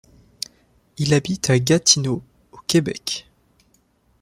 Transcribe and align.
Il 0.97 1.13
habite 1.13 1.51
à 1.51 1.59
Gatineau, 1.59 2.23
au 2.53 2.57
Québec. 2.65 3.29